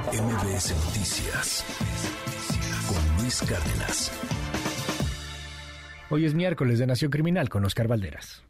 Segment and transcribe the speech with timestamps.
[0.00, 1.64] MBS Noticias
[2.88, 4.10] con Luis Cárdenas.
[6.08, 8.42] Hoy es miércoles de Nación Criminal con Oscar Valderas.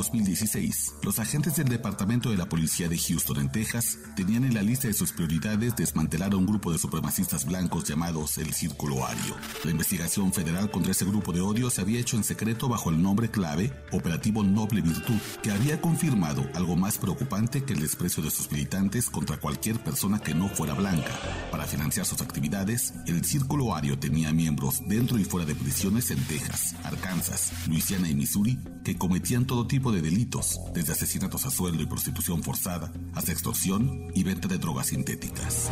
[0.00, 4.62] 2016, los agentes del Departamento de la Policía de Houston, en Texas, tenían en la
[4.62, 9.36] lista de sus prioridades desmantelar a un grupo de supremacistas blancos llamados el Círculo Ario.
[9.62, 13.02] La investigación federal contra ese grupo de odio se había hecho en secreto bajo el
[13.02, 18.30] nombre clave Operativo Noble Virtud, que había confirmado algo más preocupante que el desprecio de
[18.30, 21.10] sus militantes contra cualquier persona que no fuera blanca.
[21.50, 26.24] Para financiar sus actividades, el Círculo Ario tenía miembros dentro y fuera de prisiones en
[26.24, 31.82] Texas, Arkansas, Luisiana y Missouri que cometían todo tipo de delitos, desde asesinatos a sueldo
[31.82, 35.70] y prostitución forzada, hasta extorsión y venta de drogas sintéticas.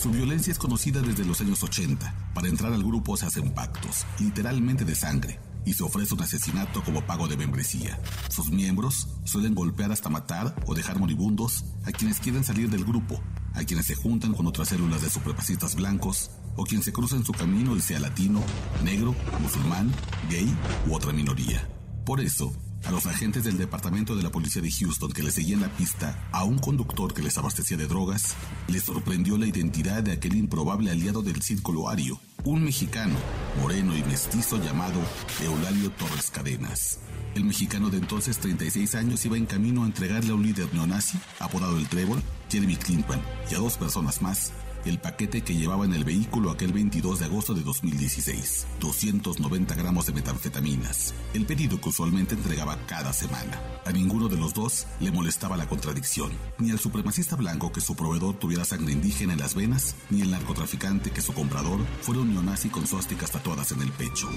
[0.00, 2.32] Su violencia es conocida desde los años 80.
[2.34, 6.82] Para entrar al grupo se hacen pactos, literalmente de sangre, y se ofrece un asesinato
[6.82, 7.98] como pago de membresía.
[8.28, 13.20] Sus miembros suelen golpear hasta matar o dejar moribundos a quienes quieren salir del grupo,
[13.54, 17.24] a quienes se juntan con otras células de supremacistas blancos o quien se cruza en
[17.24, 18.42] su camino y sea latino,
[18.84, 19.92] negro, musulmán,
[20.30, 20.48] gay
[20.86, 21.68] u otra minoría.
[22.04, 22.52] Por eso,
[22.84, 26.28] a los agentes del Departamento de la Policía de Houston que le seguían la pista
[26.32, 28.34] a un conductor que les abastecía de drogas,
[28.68, 33.14] les sorprendió la identidad de aquel improbable aliado del círculo ario, un mexicano,
[33.60, 35.00] moreno y mestizo llamado
[35.42, 37.00] Eulalio Torres Cadenas.
[37.34, 41.18] El mexicano de entonces 36 años iba en camino a entregarle a un líder neonazi,
[41.38, 44.52] apodado el Trébol, Jeremy Clinton, y a dos personas más,
[44.88, 50.06] el paquete que llevaba en el vehículo aquel 22 de agosto de 2016, 290 gramos
[50.06, 53.60] de metanfetaminas, el pedido que usualmente entregaba cada semana.
[53.84, 57.94] A ninguno de los dos le molestaba la contradicción, ni al supremacista blanco que su
[57.94, 62.32] proveedor tuviera sangre indígena en las venas, ni el narcotraficante que su comprador fuera un
[62.32, 64.28] neonazi con suásticas tatuadas en el pecho.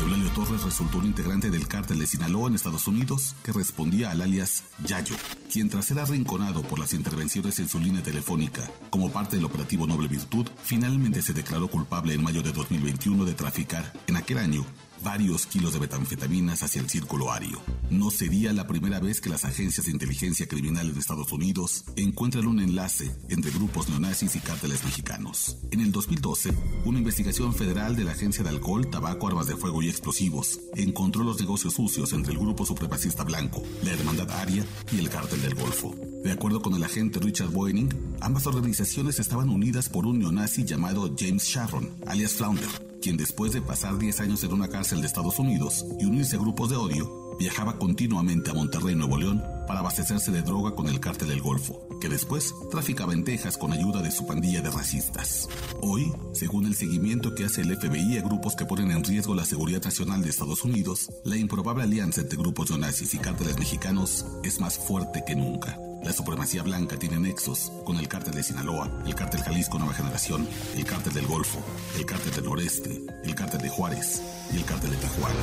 [0.00, 4.22] Eulalio Torres resultó un integrante del cártel de Sinaloa en Estados Unidos que respondía al
[4.22, 5.16] alias Yayo,
[5.50, 9.84] quien tras ser arrinconado por las intervenciones en su línea telefónica como parte del operativo
[9.84, 14.64] Noble Virtud, finalmente se declaró culpable en mayo de 2021 de traficar, en aquel año,
[15.02, 17.60] varios kilos de metanfetaminas hacia el círculo ario.
[17.90, 22.46] No sería la primera vez que las agencias de inteligencia criminal en Estados Unidos encuentran
[22.46, 25.56] un enlace entre grupos neonazis y cárteles mexicanos.
[25.70, 26.50] En el 2012,
[26.84, 31.24] una investigación federal de la Agencia de Alcohol, Tabaco, Armas de Fuego y Explosivos encontró
[31.24, 35.54] los negocios sucios entre el grupo supremacista blanco, la Hermandad Aria y el cártel del
[35.54, 35.94] Golfo.
[36.22, 37.88] De acuerdo con el agente Richard Boening,
[38.20, 42.68] ambas organizaciones estaban unidas por un neonazi llamado James Sharon, alias Flounder,
[43.00, 46.38] quien después de pasar 10 años en una cárcel de Estados Unidos y unirse a
[46.38, 51.00] grupos de odio, viajaba continuamente a Monterrey, Nuevo León, para abastecerse de droga con el
[51.00, 55.48] cártel del Golfo, que después traficaba en Texas con ayuda de su pandilla de racistas.
[55.80, 59.46] Hoy, según el seguimiento que hace el FBI a grupos que ponen en riesgo la
[59.46, 64.60] seguridad nacional de Estados Unidos, la improbable alianza entre grupos neonazis y cárteles mexicanos es
[64.60, 65.78] más fuerte que nunca.
[66.02, 70.48] La supremacía blanca tiene nexos con el cártel de Sinaloa, el cártel Jalisco Nueva Generación,
[70.74, 71.60] el cártel del Golfo,
[71.96, 74.22] el cártel del Noreste, el cártel de Juárez
[74.52, 75.34] y el cártel de Tijuana.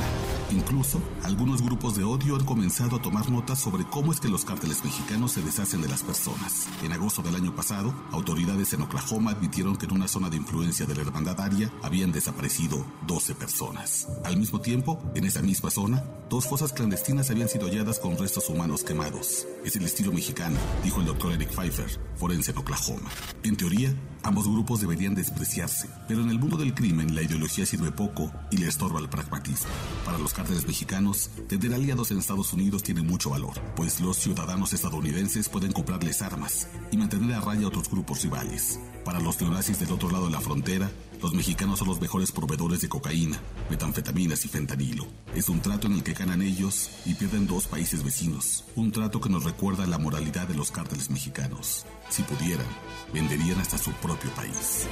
[0.50, 4.44] Incluso, algunos grupos de odio han comenzado a tomar notas sobre cómo es que los
[4.44, 6.66] cárteles mexicanos se deshacen de las personas.
[6.82, 10.86] En agosto del año pasado, autoridades en Oklahoma admitieron que en una zona de influencia
[10.86, 14.08] de la hermandad aria habían desaparecido 12 personas.
[14.24, 18.48] Al mismo tiempo, en esa misma zona, dos fosas clandestinas habían sido halladas con restos
[18.48, 19.46] humanos quemados.
[19.64, 20.47] Es el estilo mexicano,
[20.84, 23.10] dijo el doctor Eric Pfeiffer, forense en Oklahoma.
[23.42, 27.92] En teoría, ambos grupos deberían despreciarse, pero en el mundo del crimen la ideología sirve
[27.92, 29.70] poco y le estorba el pragmatismo.
[30.04, 34.72] Para los cárteles mexicanos, tener aliados en Estados Unidos tiene mucho valor, pues los ciudadanos
[34.72, 38.78] estadounidenses pueden comprarles armas y mantener a raya a otros grupos rivales.
[39.04, 42.80] Para los neonazis del otro lado de la frontera, los mexicanos son los mejores proveedores
[42.80, 43.38] de cocaína,
[43.70, 45.06] metanfetaminas y fentanilo.
[45.34, 48.64] Es un trato en el que ganan ellos y pierden dos países vecinos.
[48.76, 51.84] Un trato que nos recuerda la moralidad de los cárteles mexicanos.
[52.08, 52.66] Si pudieran,
[53.12, 54.86] venderían hasta su propio país.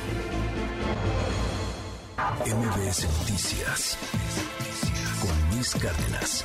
[2.46, 3.98] MBS Noticias
[5.20, 6.44] con Luis Cárdenas.